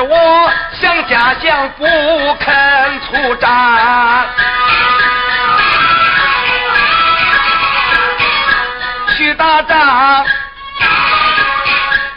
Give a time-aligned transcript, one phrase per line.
[0.00, 1.84] 我想家乡不
[2.40, 3.48] 肯出战。
[9.16, 10.24] 去打仗，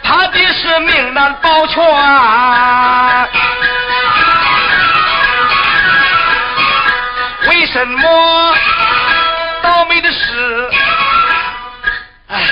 [0.04, 1.82] 怕的是命难保全。
[7.48, 8.54] 为什么
[9.62, 10.70] 倒霉的事？
[12.28, 12.46] 哎，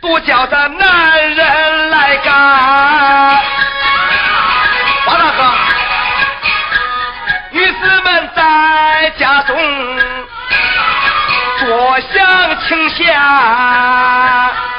[0.00, 3.49] 不叫咱男人来干。
[7.80, 9.56] 子们在家中
[11.58, 14.69] 坐享清闲。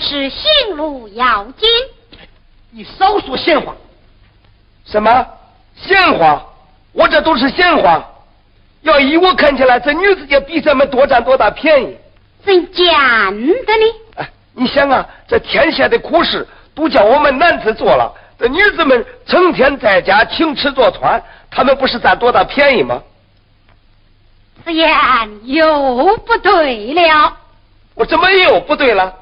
[0.00, 1.68] 信路要紧，
[2.70, 3.74] 你少说闲话。
[4.84, 5.26] 什么
[5.74, 6.44] 闲话？
[6.92, 8.04] 我这都是闲话。
[8.82, 11.96] 要依我看起来，这女子家比咱们多占多大便宜？
[12.44, 13.94] 怎见得呢？
[14.16, 21.20] 哎，你想啊，这天下的苦事都叫我们男子做了，这女子们成天在家请吃坐穿，
[21.50, 23.02] 他们不是占多大便宜吗？
[24.64, 24.88] 此言
[25.44, 27.36] 又不对了。
[27.94, 29.12] 我怎么又不对了？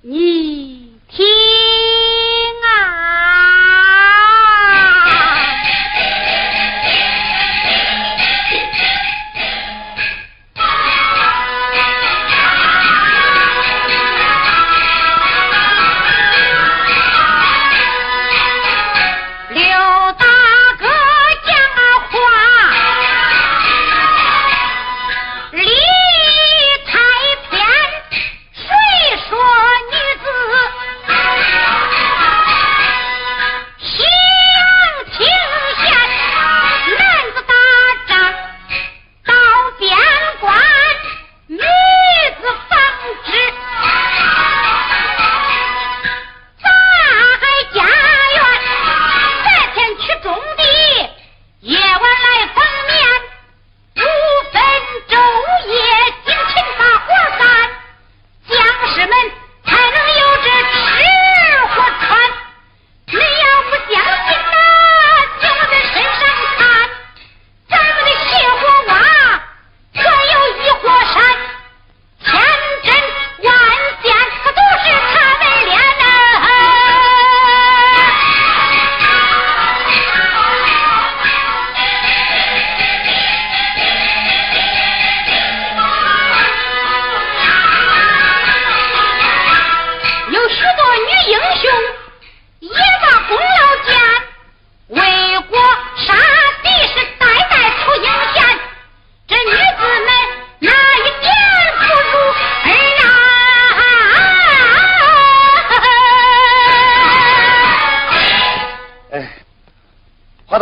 [0.00, 1.26] 你听
[2.62, 3.67] 啊！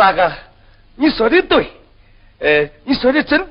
[0.07, 0.31] 大哥，
[0.95, 1.67] 你说的对，
[2.39, 3.46] 呃，你说的真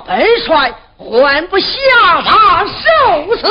[0.00, 1.66] 本帅还不下
[2.24, 3.42] 马受死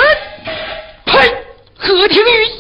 [1.06, 1.44] 呸！
[1.78, 2.53] 何庭玉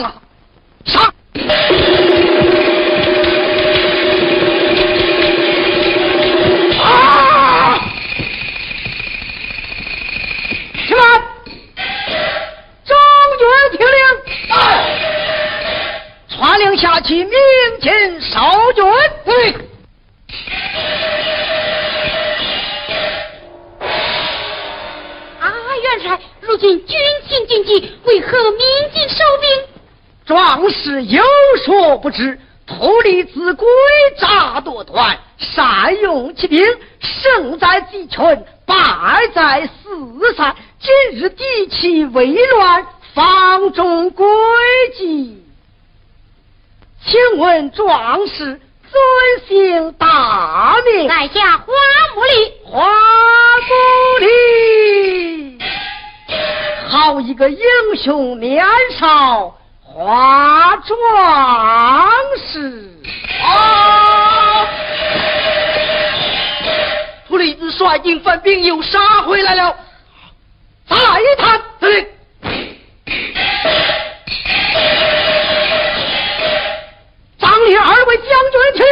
[0.00, 0.21] 样啊！
[30.82, 31.22] 是有
[31.64, 33.64] 所不知，土里子诡
[34.18, 36.60] 诈多端，善用其兵，
[36.98, 38.20] 胜在集群，
[38.66, 38.74] 败
[39.32, 40.56] 在四散。
[40.80, 42.84] 今日敌气未乱，
[43.14, 44.26] 方中诡
[44.98, 45.44] 计。
[47.04, 48.60] 请问壮士
[48.90, 49.00] 尊
[49.46, 51.08] 姓大名？
[51.08, 51.66] 在下花
[52.16, 52.52] 木里。
[52.64, 52.88] 花
[53.68, 55.58] 木里，
[56.88, 57.60] 好一个英
[58.02, 58.64] 雄年
[58.98, 59.58] 少。
[59.94, 60.98] 化妆
[62.50, 62.88] 师
[63.42, 64.66] 啊！
[67.28, 69.76] 土里子率营犯兵又杀回来了，
[70.88, 70.96] 再
[71.36, 72.06] 探司令。
[77.38, 78.86] 张林二位将军听，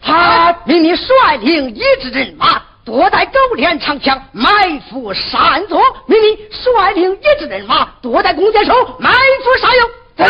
[0.00, 9.90] 他命令率领一支人马，多带狗连长枪，埋伏山左；命令率领一支人马，多带弓箭手，埋伏山右。
[10.18, 10.24] 我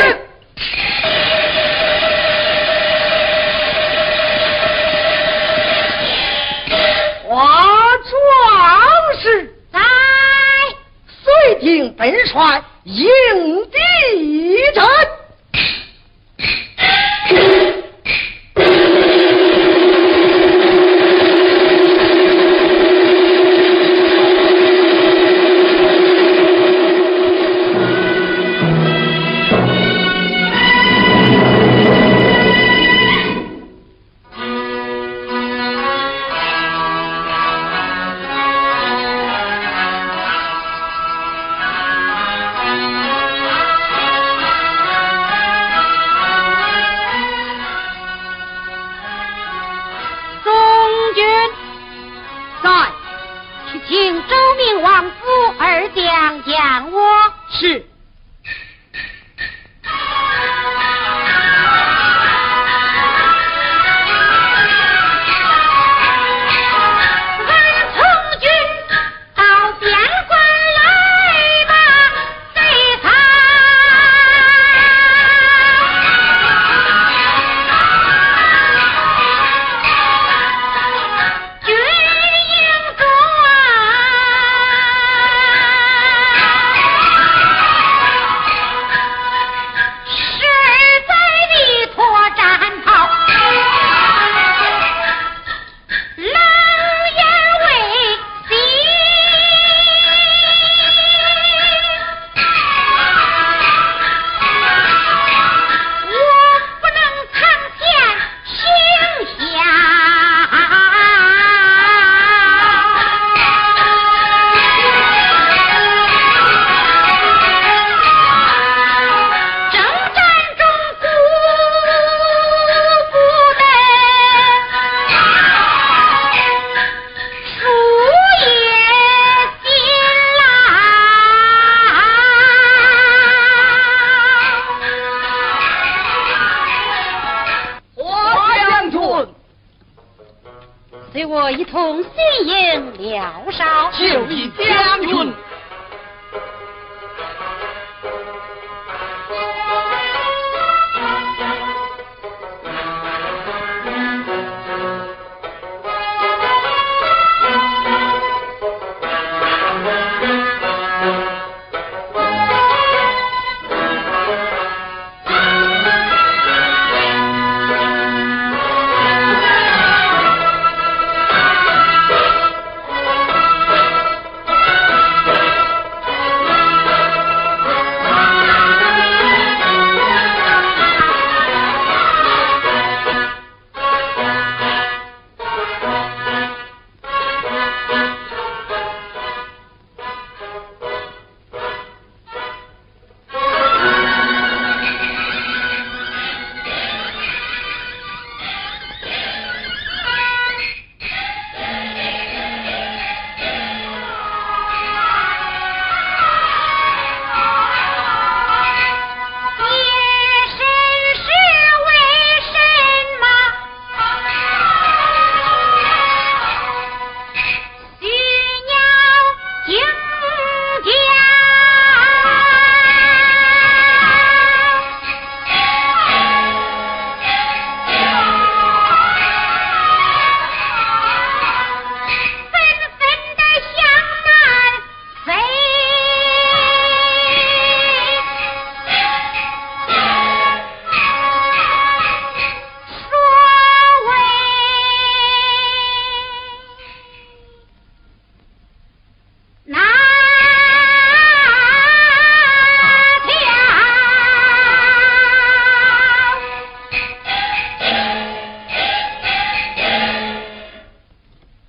[8.05, 8.14] 壮
[9.21, 9.78] 士在，
[11.07, 12.97] 遂听本帅迎
[13.66, 13.78] 敌
[14.75, 14.85] 阵。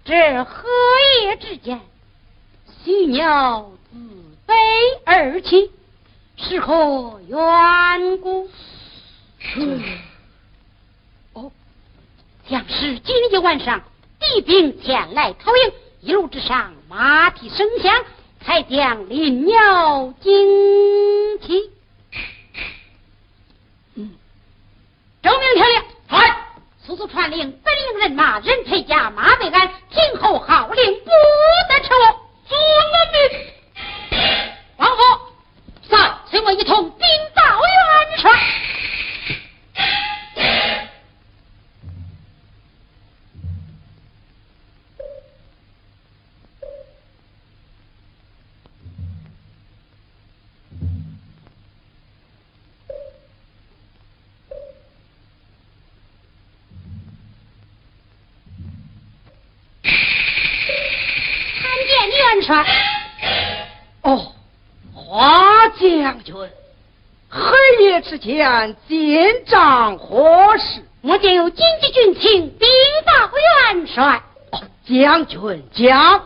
[0.08, 0.70] 是何
[1.22, 1.82] 也之间，
[2.82, 3.98] 犀鸟自
[4.48, 4.54] 飞
[5.04, 5.70] 而起，
[6.38, 8.50] 是何缘故？
[11.34, 11.52] 哦，
[12.50, 13.84] 将士今天晚上，
[14.18, 17.94] 敌兵前来偷营，一路之上，马蹄声响，
[18.40, 21.70] 才将林鸟惊起。
[23.96, 24.16] 嗯，
[25.22, 26.47] 周明天，来。
[26.88, 31.10] 速速传令，本营人马人配甲，马配鞍，听候号令，不
[31.68, 32.00] 得迟误。
[32.48, 32.58] 遵
[33.12, 34.20] 命，
[34.78, 35.04] 王后，
[35.90, 38.32] 咱随我一同禀报元帅。
[62.48, 62.66] 元帅。
[64.04, 64.32] 哦，
[64.94, 66.34] 华将军，
[67.30, 70.86] 黑夜之间见仗何事？
[71.02, 72.68] 我见有紧急军情禀
[73.06, 73.12] 报
[73.74, 74.22] 元帅。
[74.52, 76.26] 哦，将军讲。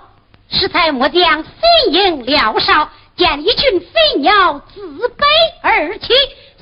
[0.49, 1.49] 适才末将飞
[1.91, 5.25] 营廖少见一群飞鸟自北
[5.61, 6.09] 而起，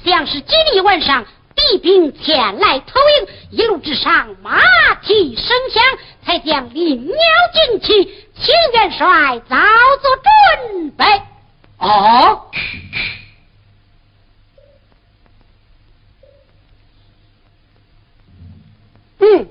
[0.05, 1.25] 像是今日晚上
[1.71, 4.59] 敌兵前来投营，一路之上马
[5.03, 5.83] 蹄声响，
[6.25, 7.15] 才将林鸟
[7.53, 9.55] 惊起，请元帅早
[10.01, 10.15] 做
[10.65, 11.05] 准备。
[11.77, 12.45] 哦！
[19.19, 19.47] 嗯，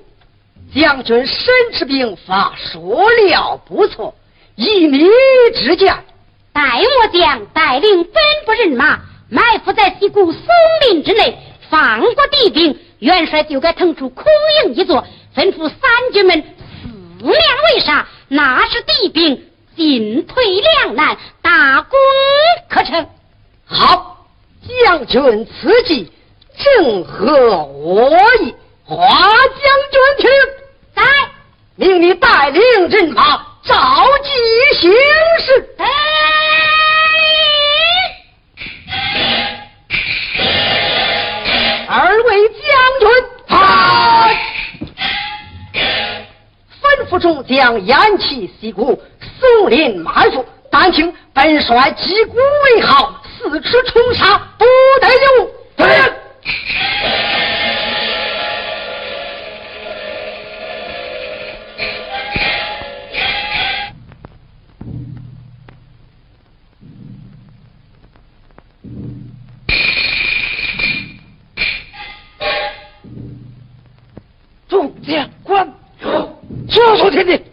[0.73, 4.15] 将军身持兵法说了不错。
[4.55, 5.07] 以你
[5.53, 6.03] 之见，
[6.51, 8.13] 待我将带领本
[8.45, 8.99] 部人马
[9.29, 10.41] 埋伏在西谷松
[10.89, 11.37] 林之内，
[11.69, 14.25] 放过敌兵，元帅就该腾出空
[14.65, 17.35] 营一座，吩咐三军们四面
[17.73, 19.45] 围杀，那是敌兵
[19.75, 21.99] 进退两难，大功
[22.69, 23.07] 可成。
[23.65, 24.25] 好，
[24.85, 26.11] 将军此计
[26.57, 28.09] 正合我
[28.41, 28.55] 意。
[28.83, 29.61] 华将
[29.91, 30.29] 军听，
[30.95, 31.03] 在，
[31.75, 33.45] 命你带领人马。
[33.61, 33.75] 召
[34.23, 34.91] 集行
[35.45, 35.69] 事，
[41.91, 42.59] 二位将
[42.99, 43.09] 军，
[43.47, 44.29] 好！
[46.79, 49.01] 吩咐众将偃旗息鼓，
[49.39, 52.35] 松林埋伏，但请本帅击鼓
[52.75, 54.65] 为号，四处冲杀，不
[55.01, 55.51] 得有
[74.69, 75.25] 对。
[76.69, 77.48] 说说听听。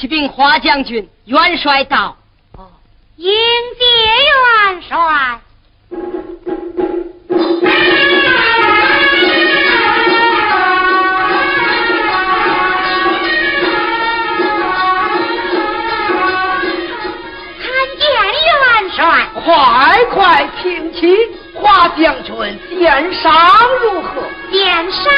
[0.00, 2.16] 启禀华将军，元帅到。
[2.56, 2.70] 哦，
[3.16, 3.30] 迎
[3.78, 3.84] 接
[4.70, 4.96] 元帅。
[17.60, 18.08] 参见
[18.48, 18.56] 元
[18.96, 19.28] 帅。
[19.44, 21.14] 快快请起，
[21.52, 22.34] 华将军
[22.78, 23.30] 见上
[23.82, 24.22] 如何？
[24.50, 25.12] 见赏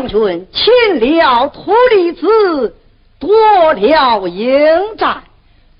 [0.00, 2.74] 将军擒了秃驴子，
[3.18, 5.18] 夺了营寨，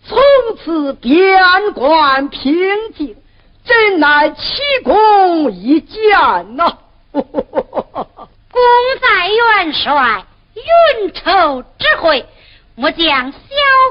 [0.06, 0.18] 从
[0.62, 2.52] 此边关平
[2.94, 3.16] 静，
[3.64, 6.00] 真乃奇功一件
[6.54, 6.76] 呐！
[7.12, 7.22] 功
[9.00, 12.26] 在元帅，运筹指挥，
[12.74, 13.38] 末将小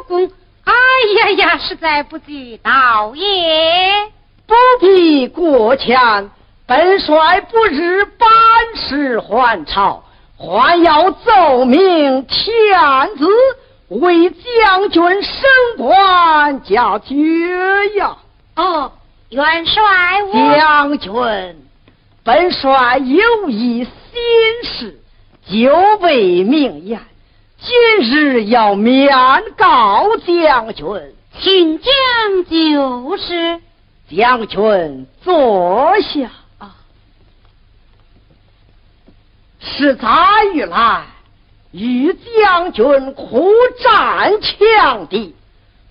[0.08, 0.32] 功，
[0.64, 0.74] 哎
[1.18, 4.12] 呀呀，实在不及道也。
[4.46, 6.30] 不必过谦，
[6.68, 8.30] 本帅不日班
[8.76, 10.04] 师还朝，
[10.40, 13.28] 还要奏明天子，
[13.90, 15.42] 为将军升
[15.78, 17.14] 官加爵
[17.98, 18.16] 呀！
[18.56, 18.94] 哦，
[19.30, 19.84] 元帅，
[20.24, 21.14] 我将军，
[22.24, 23.90] 本帅有一心
[24.64, 25.02] 事，
[25.46, 27.02] 久未明言，
[27.60, 29.10] 今日要面
[29.58, 30.86] 告将军。
[31.42, 31.90] 请将
[32.50, 33.60] 就是。
[34.10, 36.32] 将军坐下。
[39.60, 40.08] 十载
[40.54, 41.04] 以来，
[41.72, 45.36] 与将军苦战强敌，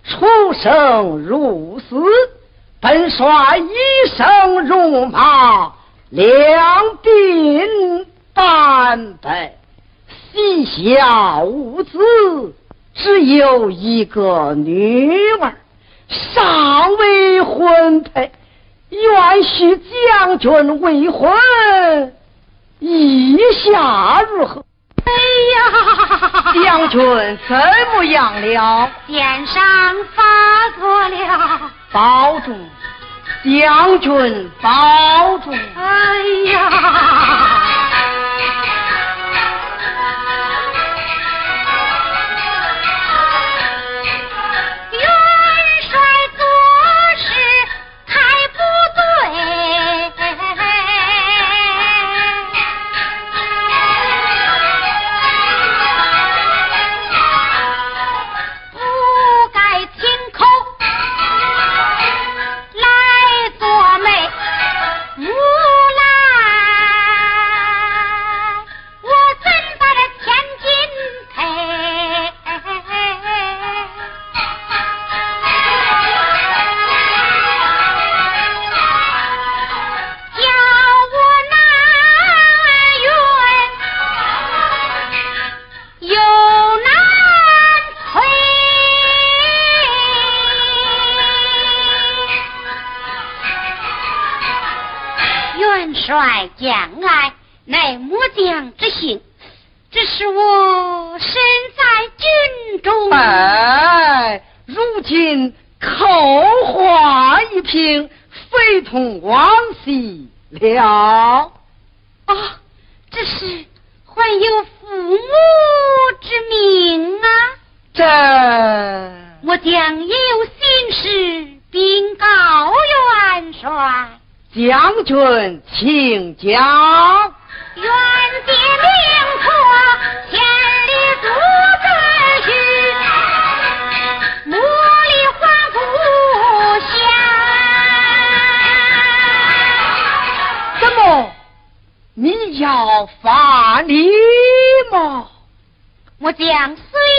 [0.05, 2.03] 出生入死，
[2.81, 5.73] 本帅一生戎马，
[6.11, 9.57] 两鬓斑白，
[10.33, 11.99] 膝下无子，
[12.95, 15.55] 只有一个女儿。
[16.09, 18.33] 尚未婚配，
[18.89, 21.31] 愿许将军未婚，
[22.81, 24.65] 意下如何？
[25.05, 25.13] 哎
[25.55, 27.01] 呀，将军
[27.49, 27.57] 怎
[27.95, 28.91] 么样了？
[29.07, 29.65] 殿上
[30.15, 30.23] 发
[30.79, 31.71] 作了。
[31.91, 32.71] 保重，
[33.45, 35.53] 将军保重。
[35.77, 36.61] 哎呀！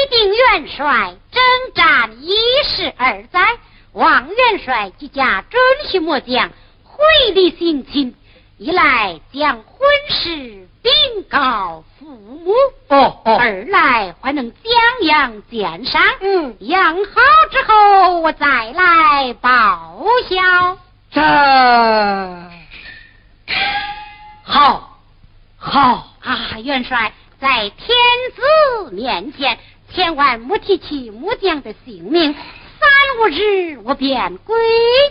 [0.10, 1.42] 定元帅征
[1.76, 2.34] 战一
[2.68, 3.40] 十二载，
[3.94, 6.50] 望元帅即驾准许末将
[6.84, 8.16] 回礼行亲，
[8.58, 10.92] 一来将婚事禀
[11.30, 12.54] 告父母，
[12.88, 16.02] 哦哦，二来还能将养鉴赏。
[16.22, 20.78] 嗯，养好之后，我再来报效。
[21.12, 21.22] 这
[24.44, 25.00] 好，
[25.58, 27.98] 好，啊，元帅，在天
[28.36, 29.58] 子面前，
[29.94, 32.90] 千万莫提起木匠的性命，三
[33.22, 34.56] 五日，我便归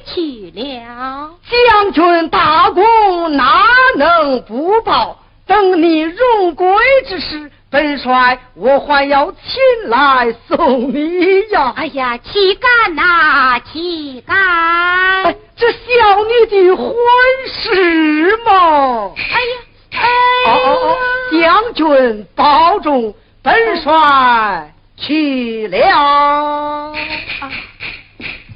[0.06, 1.30] 去了。
[1.48, 5.18] 将军大功，哪能不报？
[5.46, 6.66] 等你荣归
[7.06, 11.72] 之时，本帅我还要亲来送你呀！
[11.74, 15.34] 哎呀，岂敢呐，岂敢！
[15.56, 15.78] 这小
[16.24, 16.94] 女的婚
[17.50, 19.12] 事嘛！
[19.16, 19.58] 哎呀，
[19.92, 20.96] 哎哦，
[21.32, 26.94] 将军保重，本帅去了。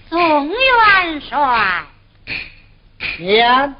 [0.09, 1.85] 宋元帅，
[3.19, 3.75] 免。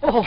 [0.00, 0.24] 哦。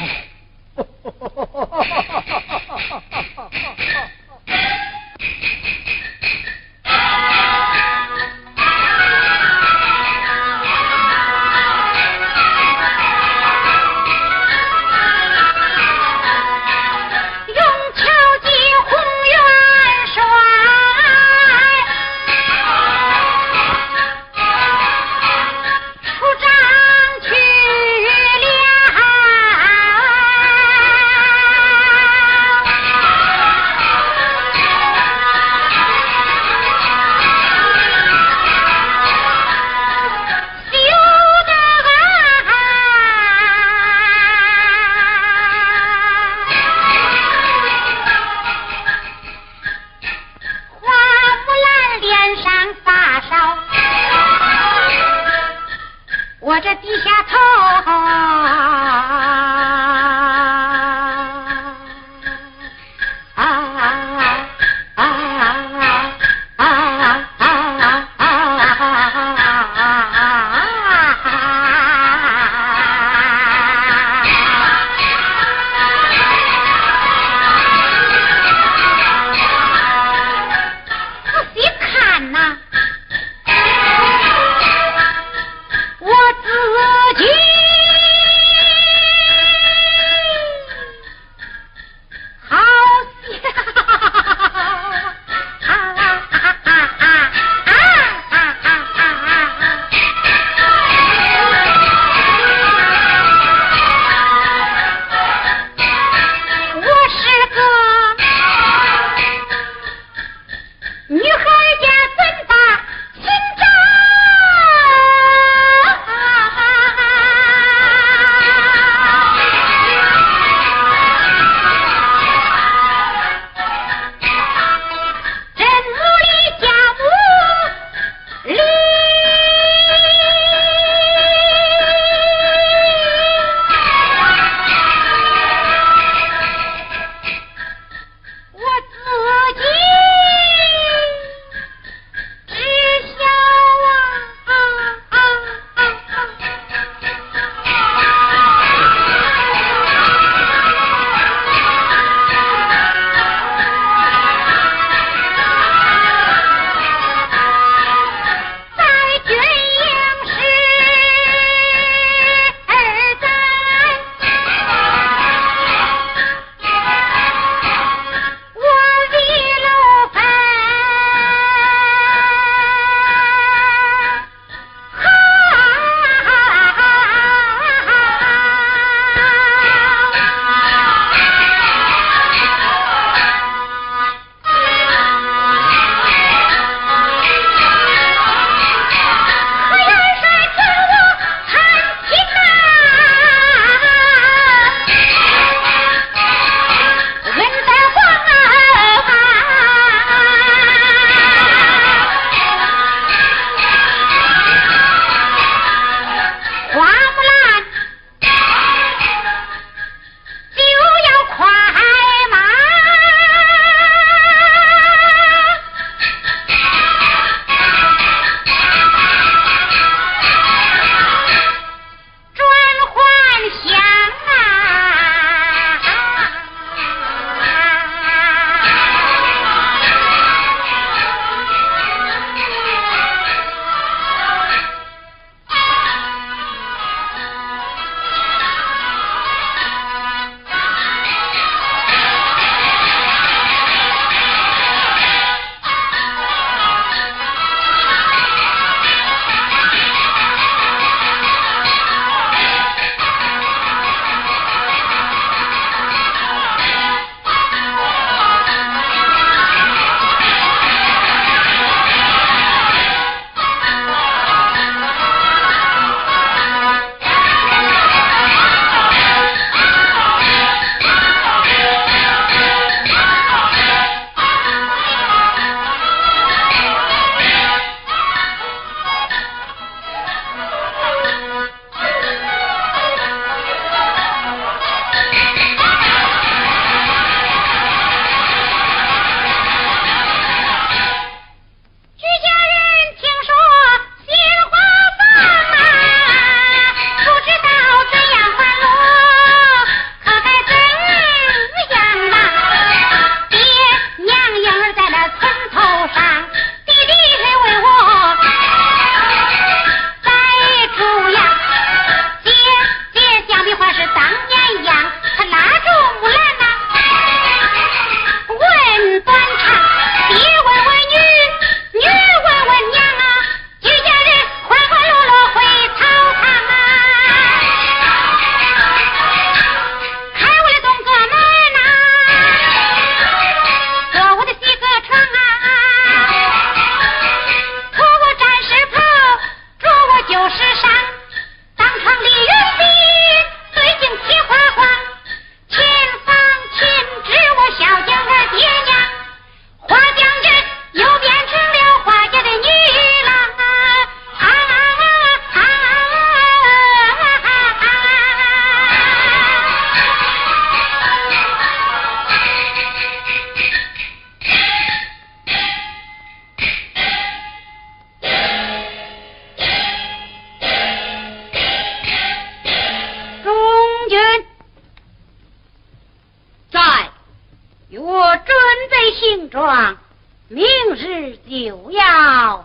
[381.01, 382.40] 日就要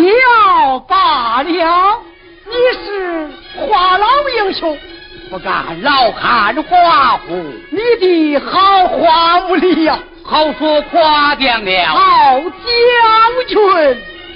[0.00, 2.02] 了，罢了，
[2.46, 2.52] 你
[2.84, 3.28] 是
[3.66, 4.76] 华老英雄，
[5.30, 7.34] 不敢老看花虎，
[7.70, 9.98] 你的好花木里呀！
[10.24, 12.50] 好说夸奖了，好将
[13.48, 13.56] 军，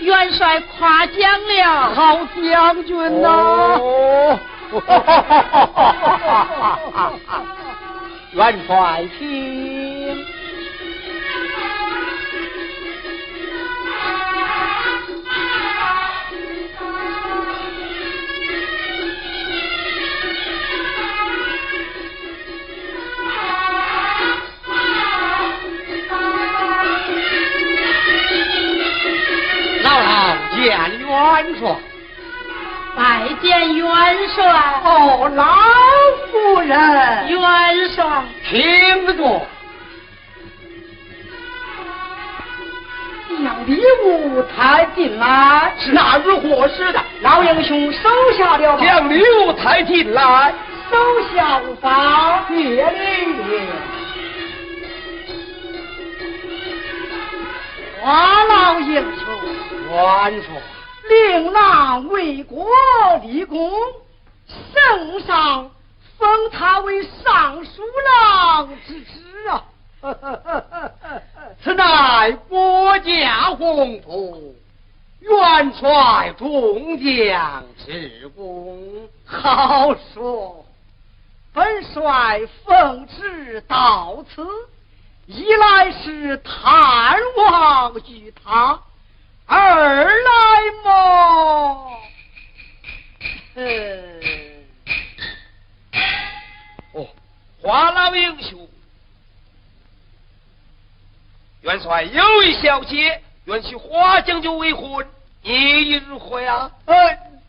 [0.01, 3.29] 元帅夸奖了，好将军呐！
[3.79, 4.39] 哦
[8.33, 9.92] 元帅请。
[30.63, 31.09] 见元
[31.59, 31.77] 帅，
[32.97, 33.89] 拜见元
[34.33, 34.45] 帅。
[34.85, 35.45] 哦，老
[36.31, 37.41] 夫人，元
[37.97, 39.45] 帅，请坐。
[43.43, 47.01] 将礼物抬进来，是那日何时的？
[47.23, 48.09] 老英雄收
[48.39, 48.79] 下了。
[48.79, 50.55] 将礼物抬进来，
[50.89, 50.97] 收
[51.35, 52.87] 下无妨，谢礼。
[58.03, 59.27] 花老英雄。
[59.89, 60.61] 元帅，
[61.09, 62.67] 令郎为国
[63.23, 63.71] 立功，
[64.49, 65.71] 圣上
[66.19, 69.65] 封他为尚书郎之职啊！
[71.63, 74.57] 此乃国家宏图，
[75.21, 79.09] 元帅众将之功。
[79.25, 80.67] 好说，
[81.55, 84.45] 本帅奉旨到此，
[85.27, 88.81] 一来是探望于他。
[89.47, 90.31] 二来
[90.83, 91.99] 么？
[96.95, 97.07] 哦，
[97.61, 98.69] 花老英雄，
[101.61, 105.07] 元帅有一小姐愿娶花将军为婚，
[105.43, 106.71] 你如何呀？
[106.87, 106.95] 呃，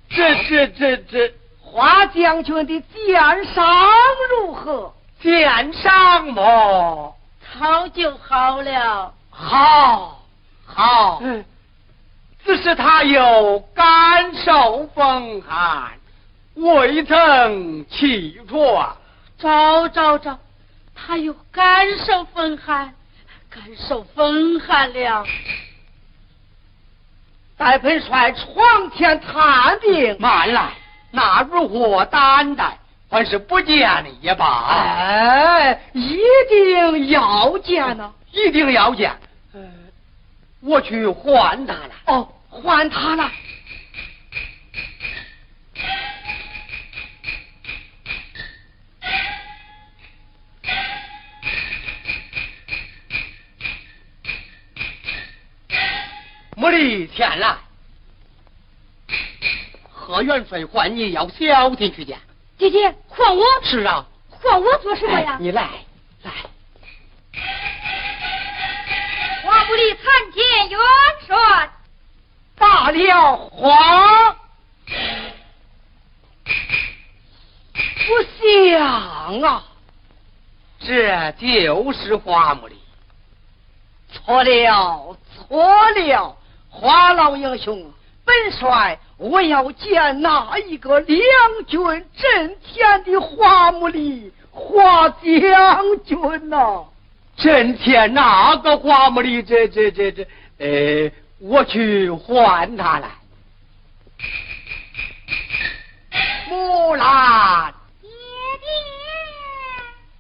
[0.09, 3.65] 这这这这，花将军的剑伤
[4.29, 4.93] 如何？
[5.21, 7.15] 剑伤么？
[7.57, 10.19] 好就好了，好，
[10.65, 11.19] 好。
[11.21, 11.45] 嗯。
[12.45, 15.91] 只是他有感受风寒，
[16.55, 18.97] 未曾气喘。
[19.37, 20.37] 找找找，
[20.93, 22.93] 他有感受风寒，
[23.49, 25.25] 感受风寒了。
[27.55, 30.17] 戴本帅床前探病。
[30.19, 30.73] 慢来，
[31.11, 32.77] 那如何担待？
[33.13, 34.65] 还是不见也罢。
[34.69, 36.17] 哎，一
[36.49, 39.15] 定要见呢，一定要见。
[40.61, 41.91] 我去换他了。
[42.07, 43.31] 哦，换他了。
[56.55, 57.57] 茉莉前来，
[59.91, 62.17] 何元帅唤你要小心去见。
[62.57, 63.43] 姐姐，换我？
[63.63, 64.05] 是啊。
[64.29, 65.37] 换我做什么呀？
[65.39, 65.69] 你来，
[66.23, 66.31] 来。
[69.43, 70.79] 花不里参见元
[71.25, 71.69] 帅，
[72.57, 74.35] 大了，皇
[78.05, 79.63] 不想啊，
[80.79, 82.77] 这就是花木里，
[84.11, 86.37] 错了，错了，
[86.69, 87.93] 花老英雄，
[88.25, 91.19] 本帅，我要见那一个两
[91.67, 91.79] 军
[92.15, 96.85] 阵前的花木里花将军呐、
[97.35, 103.09] 阵前那个花木里，这这这这，呃，我去唤他来。
[106.47, 108.09] 木兰，爹
[108.61, 108.67] 爹，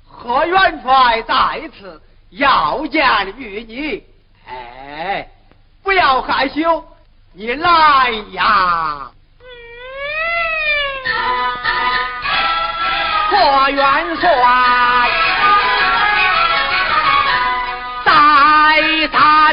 [0.09, 2.01] 何元帅在此
[2.31, 4.03] 要见玉你，
[4.45, 5.29] 哎，
[5.83, 6.83] 不要害羞。
[7.35, 9.09] 你来呀。
[13.31, 14.29] 霍元帅
[18.05, 18.11] 带
[19.11, 19.51] 他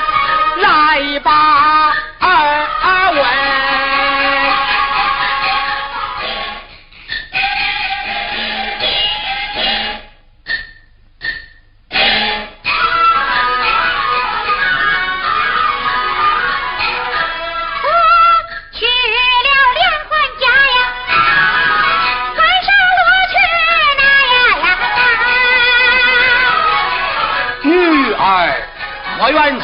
[0.61, 3.50] 来吧二二位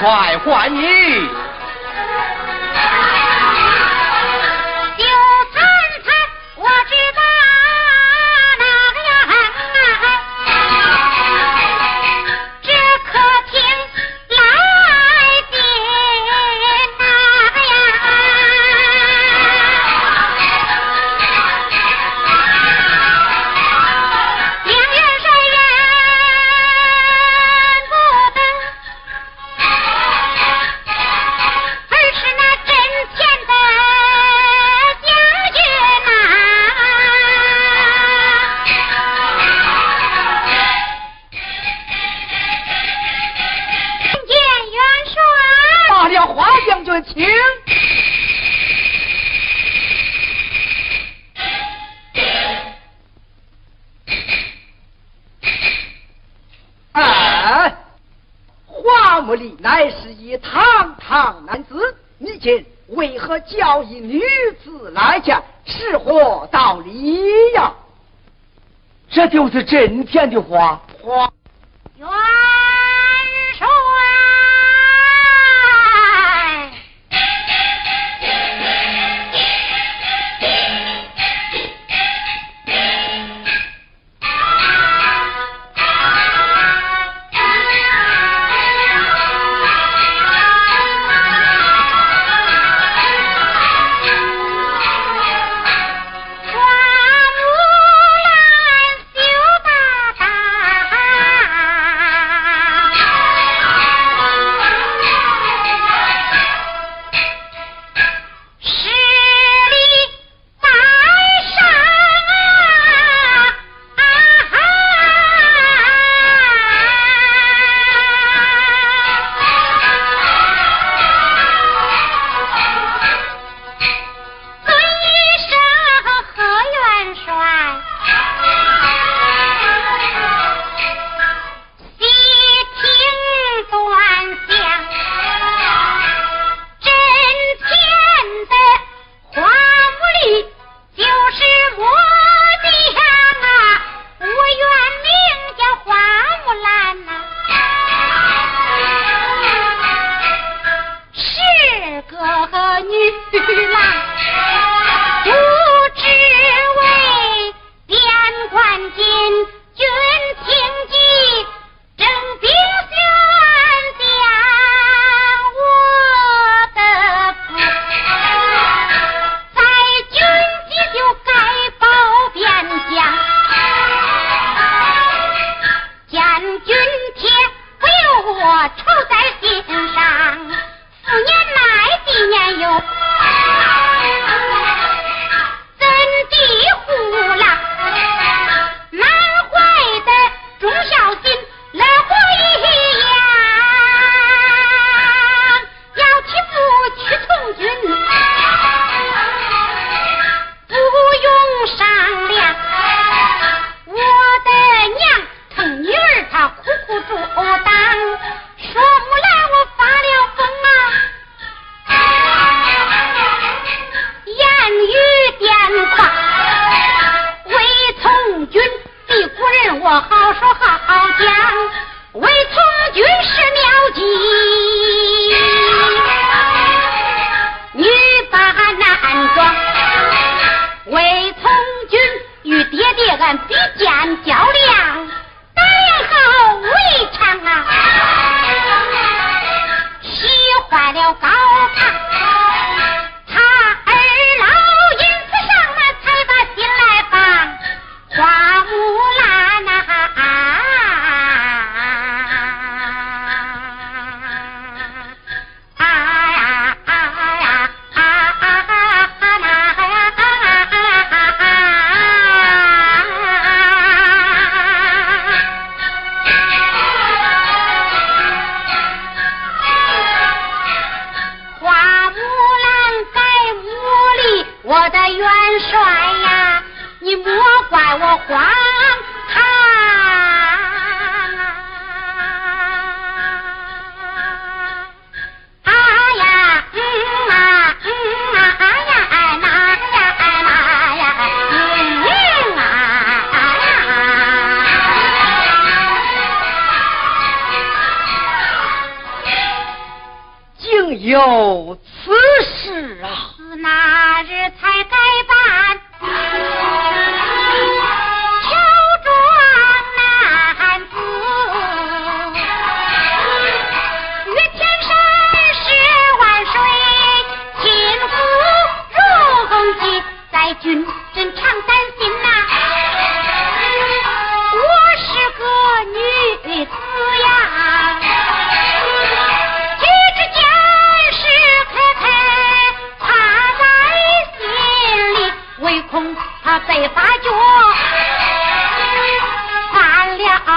[0.07, 1.46] 快还你。
[69.85, 70.81] 明天的话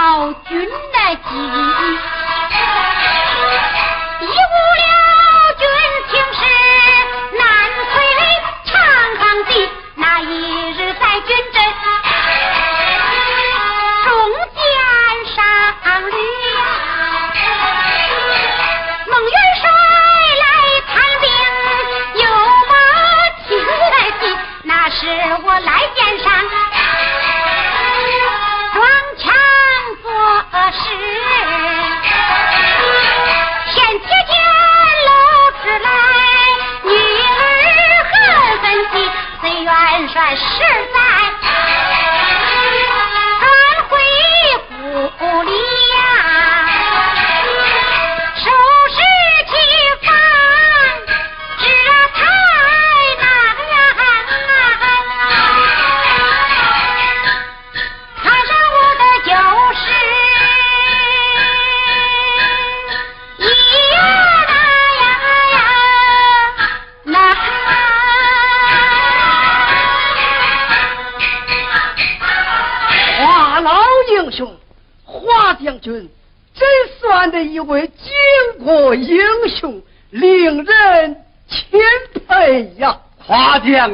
[0.09, 2.18] 犯了军的忌，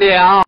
[0.09, 0.44] 了。